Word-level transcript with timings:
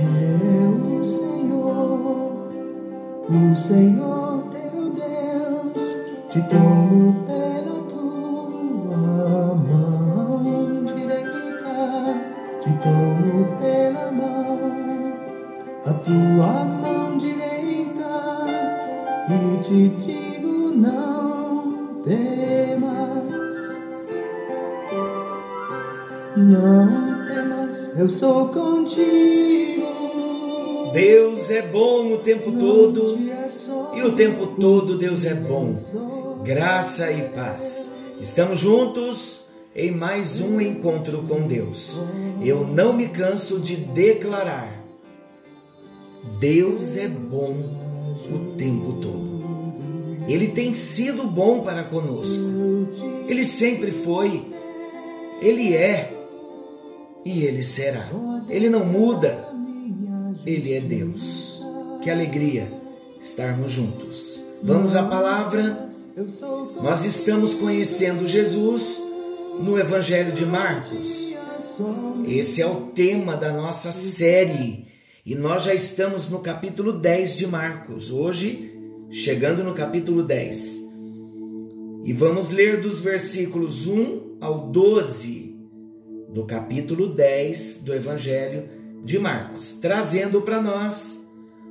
É 0.00 0.68
o 0.68 1.04
Senhor, 1.04 2.52
o 3.28 3.56
Senhor 3.56 4.44
teu 4.52 4.90
Deus, 4.90 5.96
te 6.30 6.40
tomo 6.48 7.24
pela 7.26 7.80
tua 7.90 9.56
mão 9.56 10.84
direita, 10.84 12.14
te 12.60 12.70
tomo 12.80 13.58
pela 13.58 14.12
mão, 14.12 15.14
a 15.84 15.92
tua 15.94 16.64
mão 16.64 17.18
direita, 17.18 18.46
e 19.28 19.62
te 19.64 19.88
digo 19.98 20.70
não 20.76 22.02
temas. 22.04 23.18
Não 26.36 27.26
temas, 27.26 27.98
eu 27.98 28.08
sou 28.08 28.48
contigo. 28.50 29.67
Deus 30.92 31.50
é 31.50 31.62
bom 31.62 32.12
o 32.12 32.18
tempo 32.18 32.52
todo 32.52 33.18
e 33.94 34.02
o 34.02 34.12
tempo 34.12 34.46
todo 34.46 34.96
Deus 34.96 35.24
é 35.24 35.34
bom. 35.34 35.74
Graça 36.44 37.10
e 37.12 37.22
paz. 37.30 37.94
Estamos 38.20 38.58
juntos 38.58 39.46
em 39.74 39.90
mais 39.90 40.40
um 40.40 40.60
encontro 40.60 41.22
com 41.28 41.46
Deus. 41.46 42.00
Eu 42.42 42.66
não 42.66 42.92
me 42.92 43.08
canso 43.08 43.60
de 43.60 43.76
declarar: 43.76 44.84
Deus 46.38 46.96
é 46.96 47.08
bom 47.08 47.54
o 48.32 48.56
tempo 48.56 48.94
todo. 48.94 49.28
Ele 50.28 50.48
tem 50.48 50.74
sido 50.74 51.24
bom 51.24 51.60
para 51.60 51.84
conosco. 51.84 52.44
Ele 53.26 53.44
sempre 53.44 53.90
foi. 53.90 54.52
Ele 55.40 55.74
é 55.74 56.12
e 57.24 57.44
ele 57.44 57.62
será. 57.62 58.08
Ele 58.48 58.68
não 58.68 58.84
muda. 58.84 59.47
Ele 60.48 60.72
é 60.72 60.80
Deus. 60.80 61.62
Que 62.00 62.08
alegria 62.08 62.72
estarmos 63.20 63.70
juntos. 63.70 64.42
Vamos 64.62 64.96
à 64.96 65.02
palavra. 65.02 65.90
Nós 66.82 67.04
estamos 67.04 67.52
conhecendo 67.52 68.26
Jesus 68.26 68.98
no 69.60 69.78
Evangelho 69.78 70.32
de 70.32 70.46
Marcos. 70.46 71.34
Esse 72.26 72.62
é 72.62 72.66
o 72.66 72.86
tema 72.86 73.36
da 73.36 73.52
nossa 73.52 73.92
série 73.92 74.86
e 75.24 75.34
nós 75.34 75.64
já 75.64 75.74
estamos 75.74 76.30
no 76.30 76.38
capítulo 76.38 76.94
10 76.94 77.36
de 77.36 77.46
Marcos. 77.46 78.10
Hoje, 78.10 78.72
chegando 79.10 79.62
no 79.62 79.74
capítulo 79.74 80.22
10. 80.22 80.88
E 82.06 82.12
vamos 82.14 82.48
ler 82.48 82.80
dos 82.80 83.00
versículos 83.00 83.86
1 83.86 84.38
ao 84.40 84.68
12 84.68 85.54
do 86.32 86.46
capítulo 86.46 87.06
10 87.06 87.82
do 87.82 87.92
Evangelho 87.92 88.77
de 89.04 89.18
Marcos, 89.18 89.72
trazendo 89.80 90.42
para 90.42 90.60
nós 90.60 91.28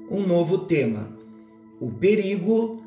um 0.09 0.25
novo 0.25 0.59
tema: 0.59 1.15
o 1.79 1.91
perigo 1.91 2.81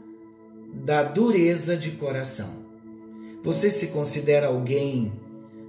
da 0.73 1.03
dureza 1.03 1.77
de 1.77 1.93
coração. 1.93 2.61
Você 3.43 3.71
se 3.71 3.89
considera 3.89 4.49
alguém 4.49 5.13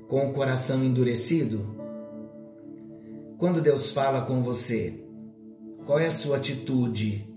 com 0.08 0.30
o 0.30 0.34
coração 0.34 0.84
endurecido? 0.84 1.76
Quando 3.38 3.62
Deus 3.62 3.92
fala 3.92 4.22
com 4.22 4.44
você, 4.44 5.02
qual 5.86 5.98
é 6.00 6.08
a 6.08 6.12
sua 6.12 6.38
atitude? 6.38 7.28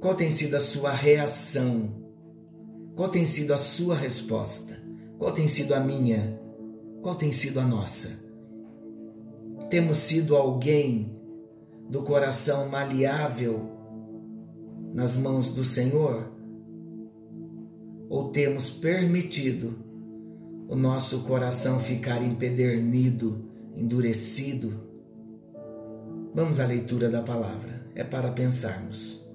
Qual 0.00 0.14
tem 0.14 0.30
sido 0.30 0.54
a 0.54 0.60
sua 0.60 0.90
reação? 0.90 1.94
Qual 2.94 3.08
tem 3.08 3.26
sido 3.26 3.52
a 3.52 3.58
sua 3.58 3.96
resposta? 3.96 4.80
Qual 5.18 5.32
tem 5.32 5.48
sido 5.48 5.74
a 5.74 5.80
minha? 5.80 6.38
Qual 7.02 7.14
tem 7.14 7.32
sido 7.32 7.58
a 7.58 7.64
nossa? 7.64 8.27
Temos 9.70 9.98
sido 9.98 10.34
alguém 10.34 11.14
do 11.88 12.02
coração 12.02 12.68
maleável 12.68 13.70
nas 14.94 15.16
mãos 15.16 15.52
do 15.52 15.64
Senhor? 15.64 16.32
Ou 18.08 18.30
temos 18.30 18.70
permitido 18.70 19.78
o 20.68 20.74
nosso 20.74 21.24
coração 21.24 21.78
ficar 21.78 22.22
empedernido, 22.22 23.44
endurecido? 23.76 24.88
Vamos 26.34 26.60
à 26.60 26.66
leitura 26.66 27.08
da 27.10 27.22
palavra, 27.22 27.86
é 27.94 28.02
para 28.02 28.30
pensarmos. 28.30 29.26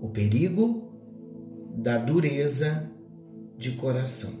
O 0.00 0.08
perigo 0.08 0.90
da 1.76 1.98
dureza 1.98 2.90
de 3.56 3.72
coração. 3.72 4.32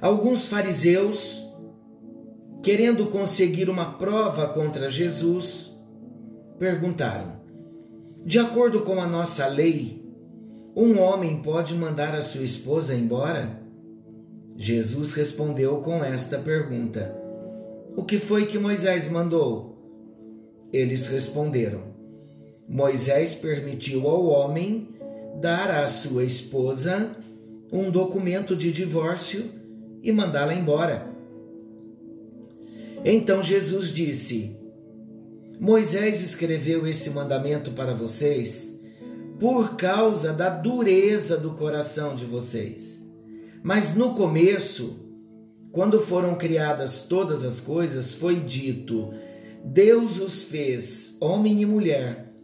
Alguns 0.00 0.46
fariseus, 0.46 1.49
querendo 2.62 3.06
conseguir 3.06 3.68
uma 3.68 3.92
prova 3.94 4.48
contra 4.48 4.90
Jesus, 4.90 5.72
perguntaram: 6.58 7.40
De 8.24 8.38
acordo 8.38 8.82
com 8.82 9.00
a 9.00 9.06
nossa 9.06 9.46
lei, 9.46 10.04
um 10.76 10.98
homem 10.98 11.42
pode 11.42 11.74
mandar 11.74 12.14
a 12.14 12.22
sua 12.22 12.44
esposa 12.44 12.94
embora? 12.94 13.60
Jesus 14.56 15.14
respondeu 15.14 15.78
com 15.78 16.04
esta 16.04 16.38
pergunta: 16.38 17.16
O 17.96 18.04
que 18.04 18.18
foi 18.18 18.46
que 18.46 18.58
Moisés 18.58 19.10
mandou? 19.10 19.70
Eles 20.72 21.08
responderam: 21.08 21.82
Moisés 22.68 23.34
permitiu 23.34 24.06
ao 24.06 24.26
homem 24.26 24.88
dar 25.40 25.70
à 25.70 25.88
sua 25.88 26.24
esposa 26.24 27.16
um 27.72 27.90
documento 27.90 28.54
de 28.54 28.70
divórcio 28.70 29.50
e 30.02 30.12
mandá-la 30.12 30.54
embora. 30.54 31.09
Então 33.04 33.42
Jesus 33.42 33.92
disse: 33.92 34.58
Moisés 35.58 36.22
escreveu 36.22 36.86
esse 36.86 37.10
mandamento 37.10 37.72
para 37.72 37.94
vocês 37.94 38.80
por 39.38 39.76
causa 39.76 40.34
da 40.34 40.50
dureza 40.50 41.38
do 41.38 41.52
coração 41.52 42.14
de 42.14 42.26
vocês. 42.26 43.10
Mas 43.62 43.96
no 43.96 44.14
começo, 44.14 45.06
quando 45.72 45.98
foram 46.00 46.34
criadas 46.34 47.06
todas 47.08 47.44
as 47.44 47.60
coisas, 47.60 48.14
foi 48.14 48.40
dito: 48.40 49.12
Deus 49.64 50.20
os 50.20 50.42
fez 50.42 51.16
homem 51.20 51.62
e 51.62 51.66
mulher. 51.66 52.34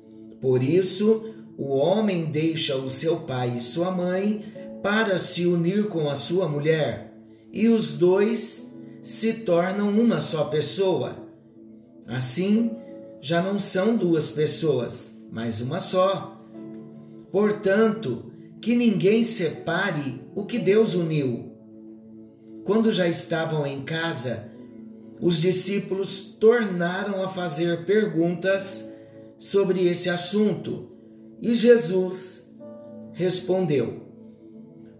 Por 0.40 0.62
isso, 0.62 1.34
o 1.58 1.76
homem 1.76 2.26
deixa 2.30 2.76
o 2.76 2.88
seu 2.88 3.20
pai 3.20 3.56
e 3.56 3.62
sua 3.62 3.90
mãe 3.90 4.44
para 4.82 5.18
se 5.18 5.46
unir 5.46 5.88
com 5.88 6.08
a 6.08 6.14
sua 6.14 6.48
mulher 6.48 7.14
e 7.52 7.68
os 7.68 7.96
dois 7.96 8.75
se 9.06 9.34
tornam 9.44 9.88
uma 9.88 10.20
só 10.20 10.46
pessoa. 10.46 11.14
Assim, 12.08 12.72
já 13.20 13.40
não 13.40 13.56
são 13.56 13.96
duas 13.96 14.30
pessoas, 14.30 15.24
mas 15.30 15.60
uma 15.60 15.78
só. 15.78 16.42
Portanto, 17.30 18.32
que 18.60 18.74
ninguém 18.74 19.22
separe 19.22 20.20
o 20.34 20.44
que 20.44 20.58
Deus 20.58 20.94
uniu. 20.94 21.52
Quando 22.64 22.90
já 22.92 23.06
estavam 23.06 23.64
em 23.64 23.84
casa, 23.84 24.50
os 25.20 25.40
discípulos 25.40 26.36
tornaram 26.40 27.22
a 27.22 27.28
fazer 27.28 27.84
perguntas 27.84 28.92
sobre 29.38 29.86
esse 29.86 30.10
assunto 30.10 30.90
e 31.40 31.54
Jesus 31.54 32.52
respondeu: 33.12 34.02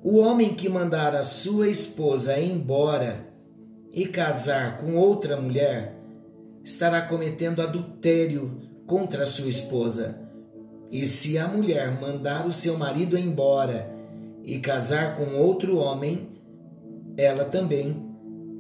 o 0.01 0.19
homem 0.19 0.55
que 0.55 0.69
mandar 0.69 1.13
a 1.17 1.25
sua 1.25 1.69
esposa 1.69 2.39
embora 2.39 3.35
e 3.97 4.07
casar 4.07 4.77
com 4.77 4.95
outra 4.95 5.41
mulher 5.41 5.99
estará 6.63 7.01
cometendo 7.01 7.63
adultério 7.63 8.61
contra 8.87 9.23
a 9.23 9.27
sua 9.27 9.49
esposa. 9.49 10.21
E 10.93 11.07
se 11.07 11.39
a 11.39 11.49
mulher 11.49 11.99
mandar 11.99 12.47
o 12.47 12.53
seu 12.53 12.77
marido 12.77 13.19
embora 13.19 13.91
e 14.45 14.59
casar 14.59 15.17
com 15.17 15.37
outro 15.37 15.79
homem, 15.79 16.29
ela 17.17 17.47
também 17.47 18.15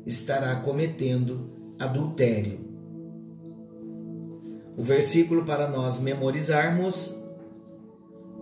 estará 0.07 0.57
cometendo 0.57 1.51
adultério. 1.79 2.59
O 4.75 4.83
versículo 4.83 5.45
para 5.45 5.69
nós 5.69 6.01
memorizarmos 6.01 7.15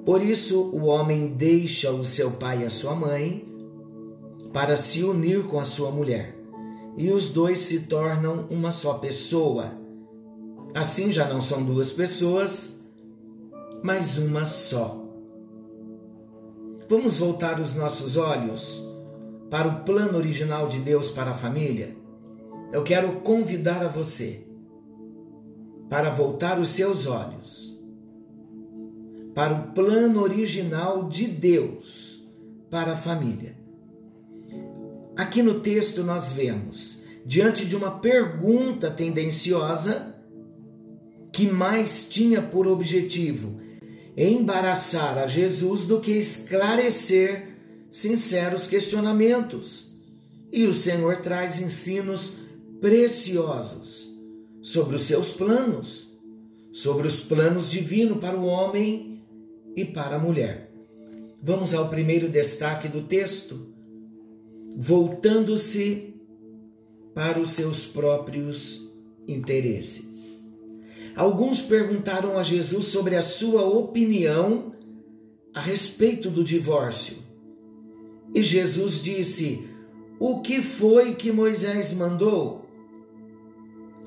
por 0.04 0.22
isso, 0.22 0.70
o 0.74 0.84
homem 0.84 1.28
deixa 1.28 1.90
o 1.90 2.04
seu 2.04 2.32
pai 2.32 2.62
e 2.62 2.66
a 2.66 2.70
sua 2.70 2.94
mãe 2.94 3.48
para 4.52 4.76
se 4.76 5.02
unir 5.02 5.44
com 5.44 5.58
a 5.58 5.64
sua 5.64 5.90
mulher, 5.90 6.43
e 6.96 7.10
os 7.10 7.30
dois 7.30 7.58
se 7.58 7.86
tornam 7.86 8.46
uma 8.50 8.72
só 8.72 8.94
pessoa. 8.94 9.72
Assim 10.74 11.12
já 11.12 11.28
não 11.28 11.40
são 11.40 11.64
duas 11.64 11.92
pessoas, 11.92 12.84
mas 13.82 14.18
uma 14.18 14.44
só. 14.44 15.04
Vamos 16.88 17.18
voltar 17.18 17.60
os 17.60 17.74
nossos 17.74 18.16
olhos 18.16 18.82
para 19.50 19.68
o 19.68 19.84
plano 19.84 20.18
original 20.18 20.66
de 20.66 20.78
Deus 20.78 21.10
para 21.10 21.30
a 21.30 21.34
família? 21.34 21.96
Eu 22.72 22.82
quero 22.82 23.20
convidar 23.20 23.84
a 23.84 23.88
você 23.88 24.46
para 25.88 26.10
voltar 26.10 26.58
os 26.58 26.70
seus 26.70 27.06
olhos 27.06 27.74
para 29.34 29.52
o 29.52 29.72
plano 29.72 30.22
original 30.22 31.08
de 31.08 31.26
Deus 31.26 32.24
para 32.70 32.92
a 32.92 32.96
família. 32.96 33.63
Aqui 35.16 35.42
no 35.42 35.60
texto 35.60 36.02
nós 36.02 36.32
vemos, 36.32 37.02
diante 37.24 37.64
de 37.66 37.76
uma 37.76 38.00
pergunta 38.00 38.90
tendenciosa, 38.90 40.14
que 41.32 41.46
mais 41.46 42.08
tinha 42.08 42.42
por 42.42 42.66
objetivo 42.66 43.60
embaraçar 44.16 45.18
a 45.18 45.26
Jesus 45.26 45.84
do 45.84 46.00
que 46.00 46.12
esclarecer 46.12 47.48
sinceros 47.90 48.66
questionamentos. 48.66 49.92
E 50.52 50.66
o 50.66 50.74
Senhor 50.74 51.16
traz 51.18 51.60
ensinos 51.60 52.34
preciosos 52.80 54.08
sobre 54.62 54.96
os 54.96 55.02
seus 55.02 55.32
planos, 55.32 56.12
sobre 56.72 57.06
os 57.06 57.20
planos 57.20 57.70
divinos 57.70 58.18
para 58.18 58.36
o 58.36 58.46
homem 58.46 59.24
e 59.76 59.84
para 59.84 60.16
a 60.16 60.18
mulher. 60.18 60.72
Vamos 61.42 61.74
ao 61.74 61.88
primeiro 61.88 62.28
destaque 62.28 62.88
do 62.88 63.02
texto. 63.02 63.73
Voltando-se 64.76 66.14
para 67.14 67.38
os 67.38 67.50
seus 67.50 67.86
próprios 67.86 68.92
interesses. 69.26 70.52
Alguns 71.14 71.62
perguntaram 71.62 72.36
a 72.36 72.42
Jesus 72.42 72.86
sobre 72.86 73.14
a 73.14 73.22
sua 73.22 73.62
opinião 73.62 74.74
a 75.54 75.60
respeito 75.60 76.28
do 76.28 76.42
divórcio. 76.42 77.16
E 78.34 78.42
Jesus 78.42 79.00
disse: 79.00 79.68
O 80.18 80.40
que 80.40 80.60
foi 80.60 81.14
que 81.14 81.30
Moisés 81.30 81.92
mandou? 81.92 82.68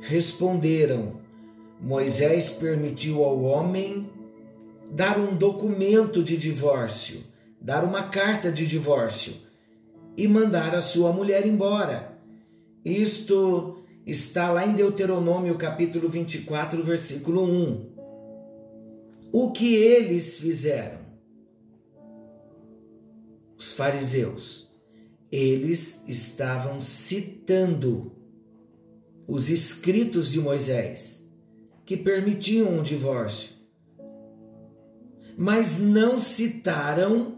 Responderam: 0.01 1.21
Moisés 1.81 2.51
permitiu 2.51 3.23
ao 3.23 3.41
homem 3.41 4.11
dar 4.91 5.17
um 5.17 5.33
documento 5.33 6.21
de 6.21 6.35
divórcio, 6.35 7.23
dar 7.61 7.85
uma 7.85 8.03
carta 8.03 8.51
de 8.51 8.67
divórcio 8.67 9.46
e 10.17 10.27
mandar 10.27 10.75
a 10.75 10.81
sua 10.81 11.13
mulher 11.13 11.45
embora. 11.45 12.17
Isto 12.83 13.83
está 14.03 14.51
lá 14.51 14.65
em 14.65 14.73
Deuteronômio 14.73 15.55
capítulo 15.55 16.09
24, 16.09 16.83
versículo 16.83 17.43
1. 17.43 17.97
O 19.31 19.51
que 19.51 19.75
eles 19.75 20.39
fizeram? 20.39 21.05
Os 23.55 23.73
fariseus, 23.73 24.71
eles 25.31 26.07
estavam 26.07 26.81
citando 26.81 28.11
os 29.27 29.49
escritos 29.49 30.31
de 30.31 30.39
Moisés 30.39 31.31
que 31.85 31.97
permitiam 31.97 32.79
o 32.79 32.83
divórcio, 32.83 33.49
mas 35.37 35.79
não 35.79 36.17
citaram 36.17 37.36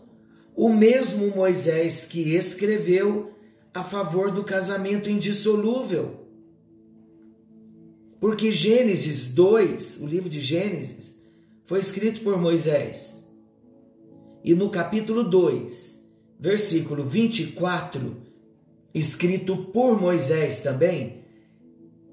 o 0.60 0.68
mesmo 0.68 1.34
Moisés 1.34 2.04
que 2.04 2.36
escreveu 2.36 3.32
a 3.74 3.82
favor 3.82 4.30
do 4.30 4.44
casamento 4.44 5.10
indissolúvel. 5.10 6.28
Porque 8.20 8.52
Gênesis 8.52 9.34
2, 9.34 10.02
o 10.02 10.06
livro 10.06 10.30
de 10.30 10.42
Gênesis, 10.42 11.24
foi 11.64 11.80
escrito 11.80 12.20
por 12.20 12.38
Moisés. 12.38 13.26
E 14.44 14.54
no 14.54 14.70
capítulo 14.70 15.24
2, 15.24 16.06
versículo 16.38 17.06
24, 17.06 18.18
escrito 18.94 19.56
por 19.72 19.98
Moisés 19.98 20.60
também, 20.60 21.24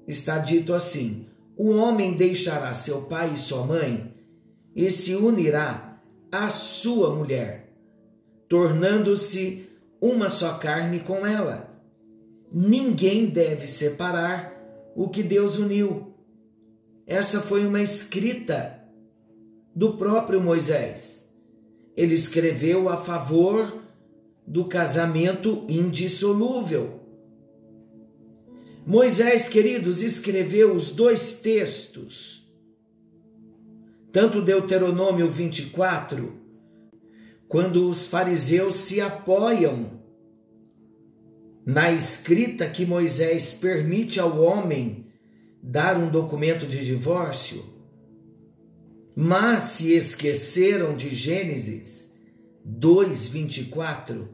está 0.07 0.37
dito 0.37 0.73
assim: 0.73 1.25
O 1.57 1.71
homem 1.71 2.15
deixará 2.15 2.73
seu 2.73 3.01
pai 3.01 3.33
e 3.33 3.37
sua 3.37 3.65
mãe 3.65 4.15
e 4.73 4.89
se 4.89 5.17
unirá 5.17 6.01
à 6.31 6.49
sua 6.49 7.13
mulher, 7.13 7.66
tornando-se 8.47 9.67
uma 9.99 10.29
só 10.29 10.57
carne 10.57 10.99
com 10.99 11.25
ela. 11.25 11.69
Ninguém 12.51 13.27
deve 13.27 13.67
separar 13.67 14.53
o 14.95 15.09
que 15.09 15.21
Deus 15.21 15.57
uniu. 15.57 16.13
Essa 17.05 17.41
foi 17.41 17.65
uma 17.65 17.81
escrita 17.81 18.83
do 19.75 19.93
próprio 19.93 20.41
Moisés. 20.41 21.31
Ele 21.95 22.13
escreveu 22.13 22.89
a 22.89 22.97
favor 22.97 23.81
do 24.45 24.65
casamento 24.65 25.65
indissolúvel. 25.67 27.01
Moisés, 28.85 29.49
queridos, 29.49 30.01
escreveu 30.01 30.73
os 30.73 30.89
dois 30.89 31.41
textos, 31.41 32.49
tanto 34.13 34.41
Deuteronômio 34.41 35.29
24, 35.29 36.33
quando 37.47 37.89
os 37.89 38.07
fariseus 38.07 38.75
se 38.75 38.99
apoiam 38.99 39.97
na 41.65 41.91
escrita 41.91 42.69
que 42.69 42.85
Moisés 42.85 43.53
permite 43.53 44.19
ao 44.19 44.41
homem 44.41 45.07
dar 45.61 45.97
um 45.97 46.09
documento 46.09 46.65
de 46.65 46.83
divórcio, 46.83 47.63
mas 49.15 49.63
se 49.63 49.93
esqueceram 49.93 50.95
de 50.95 51.09
Gênesis 51.09 52.13
2:24, 52.65 54.29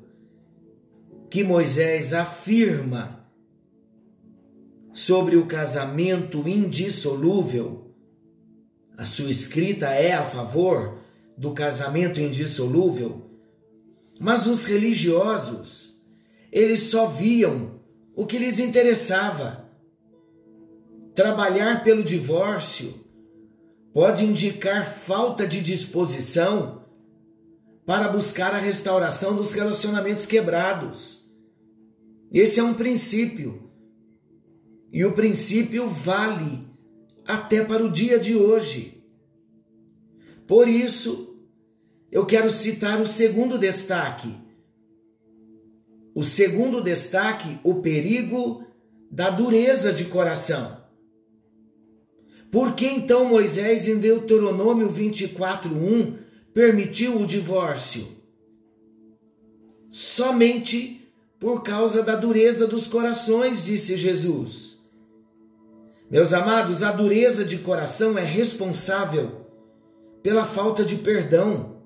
que 1.30 1.44
Moisés 1.44 2.14
afirma 2.14 3.28
sobre 4.92 5.36
o 5.36 5.48
casamento 5.48 6.48
indissolúvel. 6.48 7.96
A 8.96 9.06
sua 9.06 9.32
escrita 9.32 9.88
é 9.88 10.14
a 10.14 10.24
favor 10.24 11.03
do 11.38 11.54
casamento 11.54 12.20
indissolúvel, 12.20 13.30
mas 14.20 14.48
os 14.48 14.66
religiosos, 14.66 16.00
eles 16.52 16.82
só 16.82 17.08
viam 17.08 17.82
o 18.16 18.26
que 18.26 18.38
lhes 18.38 18.60
interessava. 18.60 19.70
Trabalhar 21.16 21.84
pelo 21.84 22.04
divórcio 22.04 22.94
pode 23.94 24.26
indicar 24.26 24.86
falta 24.86 25.48
de 25.48 25.62
disposição 25.62 26.84
para 27.86 28.08
buscar 28.08 28.54
a 28.54 28.58
restauração 28.58 29.36
dos 29.36 29.54
relacionamentos 29.54 30.26
quebrados. 30.26 31.30
Esse 32.32 32.60
é 32.60 32.64
um 32.64 32.74
princípio. 32.74 33.70
E 34.92 35.04
o 35.06 35.14
princípio 35.14 35.88
vale 35.88 36.68
até 37.26 37.64
para 37.64 37.84
o 37.84 37.92
dia 37.92 38.20
de 38.20 38.36
hoje. 38.36 39.03
Por 40.48 40.68
isso, 40.68 41.38
eu 42.12 42.26
quero 42.26 42.52
citar 42.52 43.02
o 43.02 43.08
segundo 43.08 43.58
destaque. 43.58 44.36
O 46.14 46.22
segundo 46.22 46.82
destaque, 46.82 47.60
o 47.64 47.76
perigo 47.76 48.64
da 49.10 49.30
dureza 49.30 49.92
de 49.92 50.06
coração. 50.06 50.84
Por 52.52 52.76
que 52.76 52.86
então 52.86 53.26
Moisés, 53.26 53.88
em 53.88 54.00
Deuteronômio 54.00 54.88
24:1, 54.88 56.20
permitiu 56.54 57.20
o 57.20 57.26
divórcio? 57.26 58.08
Somente 59.90 61.02
por 61.40 61.64
causa 61.64 62.04
da 62.04 62.16
dureza 62.16 62.68
dos 62.68 62.86
corações, 62.86 63.66
disse 63.66 63.98
Jesus. 63.98 64.78
Meus 66.10 66.32
amados, 66.32 66.84
a 66.84 66.92
dureza 66.92 67.44
de 67.44 67.58
coração 67.58 68.18
é 68.18 68.24
responsável 68.24 69.43
pela 70.24 70.46
falta 70.46 70.86
de 70.86 70.96
perdão. 70.96 71.84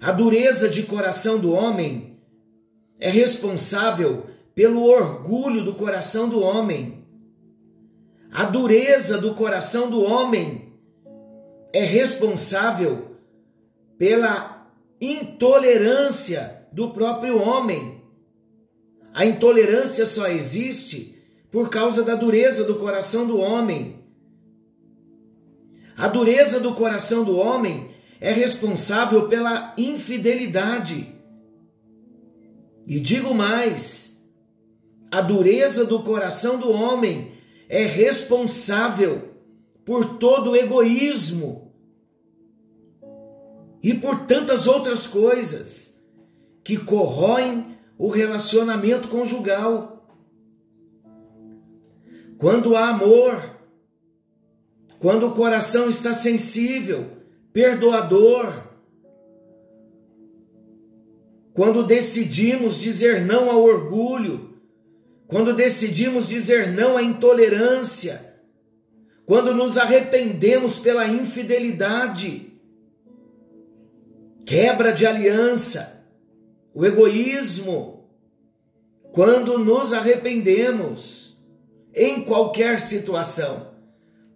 A 0.00 0.12
dureza 0.12 0.68
de 0.68 0.82
coração 0.82 1.38
do 1.38 1.52
homem 1.52 2.20
é 3.00 3.08
responsável 3.08 4.26
pelo 4.54 4.84
orgulho 4.84 5.64
do 5.64 5.74
coração 5.74 6.28
do 6.28 6.40
homem. 6.40 7.02
A 8.30 8.44
dureza 8.44 9.16
do 9.16 9.34
coração 9.34 9.88
do 9.88 10.02
homem 10.02 10.74
é 11.72 11.82
responsável 11.82 13.16
pela 13.96 14.68
intolerância 15.00 16.66
do 16.70 16.90
próprio 16.90 17.40
homem. 17.40 18.02
A 19.14 19.24
intolerância 19.24 20.04
só 20.04 20.28
existe 20.28 21.14
por 21.50 21.70
causa 21.70 22.02
da 22.02 22.14
dureza 22.14 22.64
do 22.64 22.74
coração 22.74 23.26
do 23.26 23.38
homem. 23.38 24.03
A 25.96 26.08
dureza 26.08 26.58
do 26.58 26.74
coração 26.74 27.24
do 27.24 27.36
homem 27.36 27.90
é 28.20 28.32
responsável 28.32 29.28
pela 29.28 29.74
infidelidade. 29.78 31.14
E 32.86 32.98
digo 32.98 33.34
mais: 33.34 34.26
a 35.10 35.20
dureza 35.20 35.84
do 35.84 36.02
coração 36.02 36.58
do 36.58 36.70
homem 36.70 37.32
é 37.68 37.84
responsável 37.84 39.34
por 39.84 40.18
todo 40.18 40.50
o 40.50 40.56
egoísmo 40.56 41.72
e 43.82 43.92
por 43.94 44.26
tantas 44.26 44.66
outras 44.66 45.06
coisas 45.06 46.02
que 46.64 46.78
corroem 46.78 47.76
o 47.98 48.08
relacionamento 48.08 49.08
conjugal. 49.08 50.08
Quando 52.38 52.74
há 52.74 52.88
amor, 52.88 53.53
quando 55.04 55.26
o 55.26 55.32
coração 55.32 55.86
está 55.86 56.14
sensível, 56.14 57.10
perdoador, 57.52 58.70
quando 61.52 61.84
decidimos 61.84 62.80
dizer 62.80 63.20
não 63.20 63.50
ao 63.50 63.62
orgulho, 63.62 64.58
quando 65.26 65.52
decidimos 65.52 66.26
dizer 66.26 66.72
não 66.72 66.96
à 66.96 67.02
intolerância, 67.02 68.34
quando 69.26 69.52
nos 69.52 69.76
arrependemos 69.76 70.78
pela 70.78 71.06
infidelidade, 71.06 72.58
quebra 74.46 74.90
de 74.90 75.04
aliança, 75.04 76.08
o 76.72 76.82
egoísmo, 76.82 78.08
quando 79.12 79.58
nos 79.58 79.92
arrependemos 79.92 81.36
em 81.92 82.24
qualquer 82.24 82.80
situação, 82.80 83.73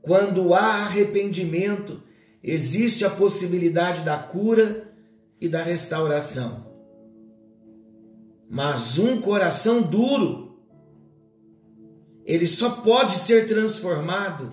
quando 0.09 0.55
há 0.55 0.85
arrependimento, 0.85 2.03
existe 2.43 3.05
a 3.05 3.11
possibilidade 3.11 4.03
da 4.03 4.17
cura 4.17 4.91
e 5.39 5.51
da 5.51 5.63
restauração. 5.63 6.67
Mas 8.49 8.99
um 8.99 9.21
coração 9.21 9.83
duro, 9.83 10.59
ele 12.25 12.47
só 12.47 12.71
pode 12.71 13.19
ser 13.19 13.49
transformado 13.49 14.51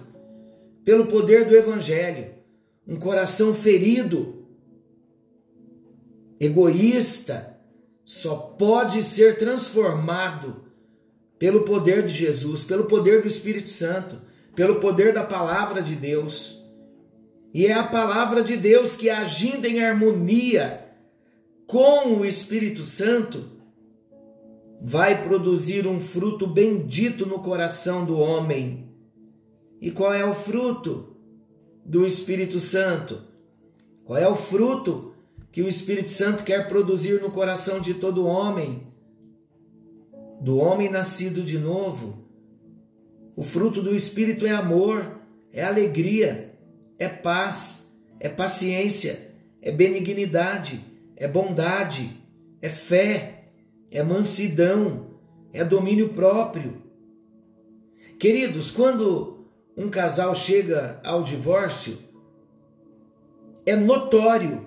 pelo 0.84 1.06
poder 1.06 1.48
do 1.48 1.56
Evangelho. 1.56 2.34
Um 2.86 2.98
coração 2.98 3.54
ferido, 3.54 4.46
egoísta, 6.38 7.58
só 8.04 8.36
pode 8.36 9.02
ser 9.02 9.38
transformado 9.38 10.66
pelo 11.40 11.62
poder 11.64 12.04
de 12.04 12.14
Jesus, 12.14 12.66
pelo 12.66 12.84
poder 12.84 13.22
do 13.22 13.28
Espírito 13.28 13.70
Santo, 13.70 14.35
pelo 14.56 14.76
poder 14.76 15.14
da 15.14 15.24
palavra 15.24 15.82
de 15.82 15.96
Deus. 15.96 16.64
E 17.54 17.66
é 17.66 17.74
a 17.74 17.84
palavra 17.84 18.42
de 18.42 18.58
Deus 18.58 18.96
que, 18.96 19.10
agindo 19.10 19.66
em 19.66 19.84
harmonia 19.84 20.86
com 21.68 22.16
o 22.16 22.26
Espírito 22.26 22.84
Santo, 22.84 23.56
vai 24.82 25.22
produzir 25.22 25.88
um 25.88 26.00
fruto 26.00 26.46
bendito 26.48 27.26
no 27.26 27.40
coração 27.40 28.06
do 28.06 28.20
homem. 28.20 28.90
E 29.82 29.92
qual 29.92 30.14
é 30.14 30.26
o 30.26 30.34
fruto 30.34 31.16
do 31.86 32.06
Espírito 32.06 32.60
Santo? 32.60 33.22
Qual 34.04 34.18
é 34.18 34.28
o 34.28 34.36
fruto 34.36 35.14
que 35.52 35.62
o 35.62 35.68
Espírito 35.68 36.12
Santo 36.12 36.44
quer 36.44 36.68
produzir 36.68 37.22
no 37.22 37.32
coração 37.32 37.80
de 37.80 37.94
todo 37.94 38.26
homem? 38.26 38.88
Do 40.42 40.58
homem 40.58 40.90
nascido 40.90 41.42
de 41.42 41.58
novo. 41.58 42.25
O 43.36 43.44
fruto 43.44 43.82
do 43.82 43.94
Espírito 43.94 44.46
é 44.46 44.52
amor, 44.52 45.20
é 45.52 45.64
alegria, 45.64 46.54
é 46.98 47.08
paz, 47.08 48.00
é 48.20 48.30
paciência, 48.30 49.36
é 49.62 49.72
benignidade, 49.72 50.84
é 51.18 51.28
bondade, 51.28 52.16
é 52.62 52.70
fé, 52.70 53.50
é 53.92 54.02
mansidão, 54.02 55.08
é 55.52 55.64
domínio 55.64 56.10
próprio. 56.10 56.82
Queridos, 58.18 58.72
quando 58.72 59.46
um 59.76 59.90
casal 59.90 60.34
chega 60.34 61.02
ao 61.04 61.22
divórcio, 61.22 61.98
é 63.66 63.76
notório 63.76 64.66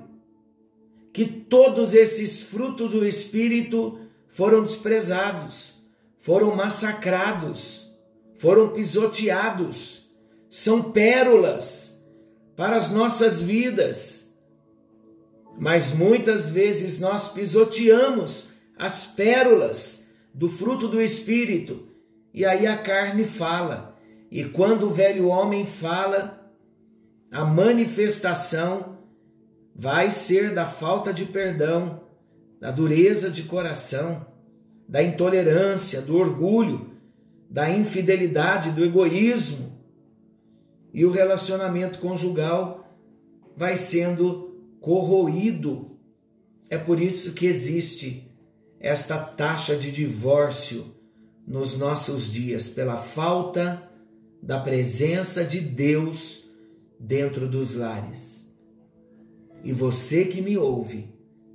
que 1.13 1.25
todos 1.25 1.95
esses 1.95 2.43
frutos 2.43 2.91
do 2.91 3.07
Espírito 3.07 3.99
foram 4.27 4.63
desprezados, 4.63 5.79
foram 6.19 6.55
massacrados, 6.55 7.88
foram 8.39 8.71
pisoteados, 8.71 10.11
são 10.49 10.93
pérolas 10.93 12.05
para 12.57 12.77
as 12.77 12.91
nossas 12.91 13.43
vidas. 13.43 14.35
Mas 15.59 15.93
muitas 15.93 16.51
vezes 16.51 17.01
nós 17.01 17.29
pisoteamos 17.33 18.51
as 18.77 19.07
pérolas 19.07 20.15
do 20.33 20.49
fruto 20.49 20.87
do 20.87 21.03
Espírito 21.03 21.89
e 22.33 22.45
aí 22.45 22.67
a 22.67 22.79
carne 22.79 23.25
fala. 23.25 23.97
E 24.31 24.45
quando 24.45 24.85
o 24.85 24.91
velho 24.91 25.27
homem 25.27 25.67
fala, 25.67 26.49
a 27.31 27.45
manifestação 27.45 28.99
vai 29.75 30.11
ser 30.11 30.55
da 30.55 30.65
falta 30.65 31.13
de 31.13 31.25
perdão, 31.25 32.03
da 32.61 32.71
dureza 32.71 33.31
de 33.31 33.45
coração, 33.45 34.27
da 34.89 35.03
intolerância, 35.03 36.01
do 36.03 36.17
orgulho, 36.17 36.98
da 37.49 37.71
infidelidade, 37.71 38.73
do 38.73 38.85
egoísmo 38.85 39.79
e 40.93 41.05
o 41.05 41.11
relacionamento 41.11 41.99
conjugal 41.99 42.97
vai 43.57 43.77
sendo 43.77 44.57
corroído. 44.81 45.99
É 46.69 46.77
por 46.77 47.01
isso 47.01 47.33
que 47.33 47.47
existe 47.47 48.31
esta 48.79 49.19
taxa 49.19 49.77
de 49.77 49.91
divórcio 49.91 50.95
nos 51.47 51.77
nossos 51.77 52.31
dias, 52.31 52.69
pela 52.69 52.97
falta 52.97 53.91
da 54.43 54.61
presença 54.61 55.45
de 55.45 55.61
Deus 55.61 56.45
dentro 57.01 57.49
dos 57.49 57.75
lares. 57.75 58.55
E 59.65 59.73
você 59.73 60.27
que 60.27 60.41
me 60.41 60.57
ouve, 60.57 61.13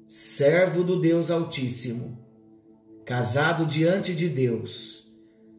servo 0.08 0.84
do 0.84 1.00
Deus 1.00 1.30
Altíssimo, 1.30 2.20
casado 3.06 3.66
diante 3.66 4.14
de 4.14 4.28
Deus, 4.28 5.03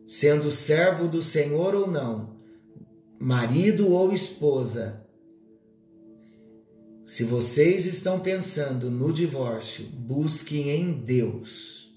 sendo 0.05 0.51
servo 0.51 1.09
do 1.09 1.23
Senhor 1.23 1.75
ou 1.75 1.91
não, 1.91 2.37
marido 3.19 3.91
ou 3.91 4.13
esposa, 4.13 5.05
se 7.05 7.23
vocês 7.23 7.85
estão 7.85 8.19
pensando 8.19 8.91
no 8.91 9.13
divórcio, 9.13 9.85
busquem 9.85 10.71
em 10.71 10.93
Deus. 10.93 11.95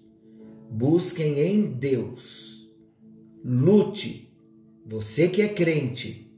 Busquem 0.70 1.40
em 1.40 1.66
Deus. 1.66 2.70
Lute. 3.44 4.28
Você 4.86 5.30
que 5.30 5.42
é 5.42 5.48
crente, 5.48 6.32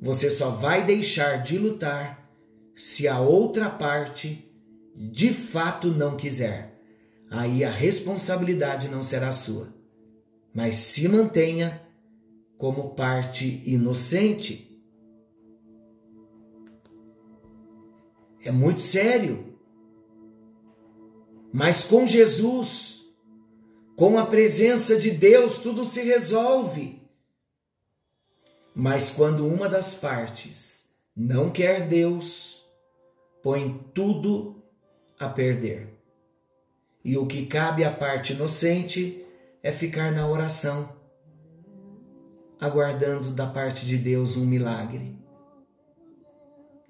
você 0.00 0.30
só 0.30 0.50
vai 0.50 0.84
deixar 0.84 1.42
de 1.42 1.58
lutar 1.58 2.32
se 2.74 3.06
a 3.06 3.20
outra 3.20 3.70
parte 3.70 4.48
de 4.94 5.32
fato 5.32 5.88
não 5.88 6.16
quiser. 6.16 6.80
Aí 7.30 7.64
a 7.64 7.70
responsabilidade 7.70 8.88
não 8.88 9.02
será 9.02 9.32
sua. 9.32 9.75
Mas 10.56 10.78
se 10.78 11.06
mantenha 11.06 11.86
como 12.56 12.94
parte 12.94 13.62
inocente. 13.66 14.80
É 18.42 18.50
muito 18.50 18.80
sério. 18.80 19.58
Mas 21.52 21.84
com 21.84 22.06
Jesus, 22.06 23.04
com 23.96 24.16
a 24.18 24.24
presença 24.24 24.98
de 24.98 25.10
Deus, 25.10 25.58
tudo 25.58 25.84
se 25.84 26.02
resolve. 26.02 27.02
Mas 28.74 29.10
quando 29.10 29.46
uma 29.46 29.68
das 29.68 29.92
partes 29.92 30.96
não 31.14 31.50
quer 31.50 31.86
Deus, 31.86 32.64
põe 33.42 33.78
tudo 33.92 34.62
a 35.18 35.28
perder. 35.28 36.00
E 37.04 37.18
o 37.18 37.26
que 37.26 37.44
cabe 37.44 37.84
à 37.84 37.92
parte 37.92 38.32
inocente 38.32 39.25
é 39.66 39.72
ficar 39.72 40.12
na 40.12 40.24
oração 40.28 40.94
aguardando 42.60 43.32
da 43.32 43.48
parte 43.48 43.84
de 43.84 43.98
Deus 43.98 44.36
um 44.36 44.46
milagre. 44.46 45.18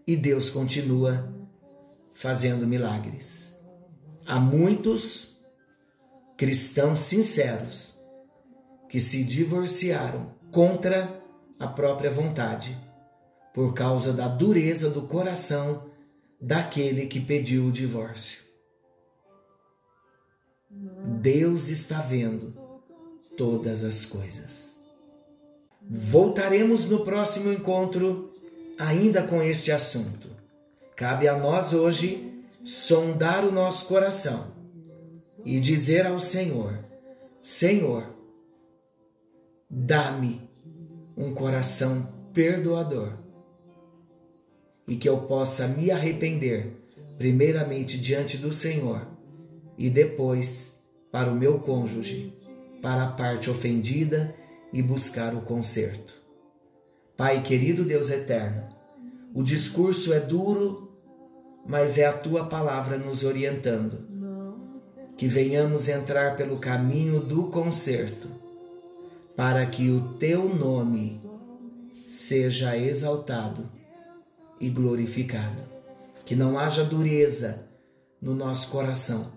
E 0.06 0.14
Deus 0.14 0.50
continua 0.50 1.34
fazendo 2.12 2.66
milagres. 2.66 3.58
Há 4.26 4.38
muitos 4.38 5.40
cristãos 6.36 7.00
sinceros 7.00 7.98
que 8.90 9.00
se 9.00 9.24
divorciaram 9.24 10.34
contra 10.52 11.18
a 11.58 11.66
própria 11.66 12.10
vontade, 12.10 12.78
por 13.54 13.72
causa 13.72 14.12
da 14.12 14.28
dureza 14.28 14.90
do 14.90 15.00
coração 15.00 15.90
daquele 16.38 17.06
que 17.06 17.20
pediu 17.20 17.68
o 17.68 17.72
divórcio. 17.72 18.44
Deus 21.22 21.68
está 21.68 22.02
vendo 22.02 22.65
todas 23.36 23.84
as 23.84 24.04
coisas. 24.04 24.80
Voltaremos 25.88 26.88
no 26.90 27.04
próximo 27.04 27.52
encontro 27.52 28.32
ainda 28.78 29.22
com 29.22 29.42
este 29.42 29.70
assunto. 29.70 30.28
Cabe 30.94 31.28
a 31.28 31.36
nós 31.38 31.72
hoje 31.72 32.42
sondar 32.64 33.44
o 33.44 33.52
nosso 33.52 33.86
coração 33.86 34.52
e 35.44 35.60
dizer 35.60 36.06
ao 36.06 36.18
Senhor: 36.18 36.78
Senhor, 37.40 38.12
dá-me 39.70 40.50
um 41.16 41.32
coração 41.32 42.12
perdoador 42.32 43.12
e 44.88 44.96
que 44.96 45.08
eu 45.08 45.22
possa 45.22 45.66
me 45.66 45.90
arrepender, 45.90 46.72
primeiramente 47.16 47.98
diante 47.98 48.36
do 48.36 48.52
Senhor 48.52 49.06
e 49.78 49.90
depois 49.90 50.82
para 51.10 51.30
o 51.30 51.34
meu 51.34 51.58
cônjuge, 51.58 52.35
para 52.86 53.02
a 53.02 53.08
parte 53.08 53.50
ofendida 53.50 54.32
e 54.72 54.80
buscar 54.80 55.34
o 55.34 55.40
conserto. 55.40 56.14
Pai 57.16 57.42
querido 57.42 57.84
Deus 57.84 58.10
eterno, 58.10 58.62
o 59.34 59.42
discurso 59.42 60.12
é 60.12 60.20
duro, 60.20 60.92
mas 61.66 61.98
é 61.98 62.06
a 62.06 62.12
tua 62.12 62.44
palavra 62.44 62.96
nos 62.96 63.24
orientando. 63.24 64.06
Que 65.16 65.26
venhamos 65.26 65.88
entrar 65.88 66.36
pelo 66.36 66.60
caminho 66.60 67.18
do 67.18 67.48
conserto, 67.48 68.28
para 69.34 69.66
que 69.66 69.90
o 69.90 70.12
teu 70.12 70.48
nome 70.48 71.20
seja 72.06 72.78
exaltado 72.78 73.68
e 74.60 74.70
glorificado. 74.70 75.60
Que 76.24 76.36
não 76.36 76.56
haja 76.56 76.84
dureza 76.84 77.66
no 78.22 78.32
nosso 78.32 78.70
coração 78.70 79.35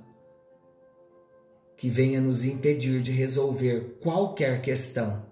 que 1.79 1.89
venha 1.89 2.19
nos 2.19 2.43
impedir 2.43 3.01
de 3.01 3.09
resolver 3.09 3.97
qualquer 4.01 4.61
questão, 4.61 5.23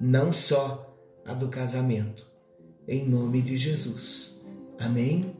não 0.00 0.32
só 0.32 0.96
a 1.26 1.34
do 1.34 1.48
casamento. 1.48 2.24
Em 2.86 3.04
nome 3.04 3.42
de 3.42 3.56
Jesus. 3.56 4.40
Amém, 4.78 5.34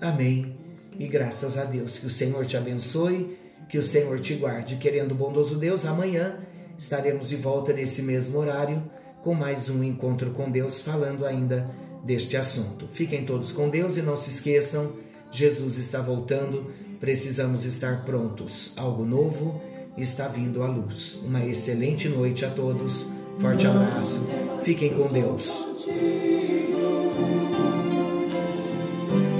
amém 0.00 0.56
e 0.98 1.06
graças 1.06 1.56
a 1.56 1.64
Deus. 1.64 2.00
Que 2.00 2.06
o 2.06 2.10
Senhor 2.10 2.44
te 2.44 2.56
abençoe, 2.56 3.38
que 3.68 3.78
o 3.78 3.82
Senhor 3.82 4.18
te 4.18 4.34
guarde. 4.34 4.78
Querendo 4.78 5.14
bondoso 5.14 5.56
Deus, 5.56 5.86
amanhã 5.86 6.40
estaremos 6.76 7.28
de 7.28 7.36
volta 7.36 7.72
nesse 7.72 8.02
mesmo 8.02 8.36
horário 8.36 8.82
com 9.22 9.32
mais 9.32 9.70
um 9.70 9.84
encontro 9.84 10.32
com 10.32 10.50
Deus, 10.50 10.80
falando 10.80 11.24
ainda 11.24 11.70
deste 12.04 12.36
assunto. 12.36 12.88
Fiquem 12.88 13.24
todos 13.24 13.52
com 13.52 13.70
Deus 13.70 13.96
e 13.96 14.02
não 14.02 14.16
se 14.16 14.30
esqueçam, 14.30 14.92
Jesus 15.30 15.76
está 15.76 16.00
voltando, 16.02 16.72
precisamos 16.98 17.64
estar 17.64 18.04
prontos. 18.04 18.74
Algo 18.76 19.04
novo 19.04 19.69
está 20.02 20.28
vindo 20.28 20.62
à 20.62 20.66
luz. 20.66 21.20
Uma 21.24 21.44
excelente 21.44 22.08
noite 22.08 22.44
a 22.44 22.50
todos. 22.50 23.10
Forte 23.38 23.66
abraço. 23.66 24.26
Fiquem 24.62 24.94
com 24.94 25.08
Deus. 25.08 25.66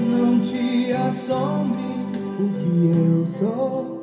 Não 0.09 0.39
te 0.41 0.91
assombres, 0.91 2.23
porque 2.37 2.65
eu 2.93 3.27
sou 3.27 4.01